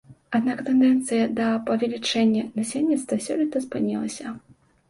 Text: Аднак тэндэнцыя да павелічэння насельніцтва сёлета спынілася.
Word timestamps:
Аднак 0.37 0.61
тэндэнцыя 0.69 1.25
да 1.39 1.51
павелічэння 1.67 2.43
насельніцтва 2.61 3.21
сёлета 3.27 3.57
спынілася. 3.69 4.35